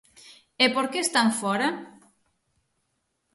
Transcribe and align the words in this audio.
¿E 0.63 0.65
por 0.75 0.85
que 0.91 0.99
están 1.01 1.27
fóra? 1.41 1.69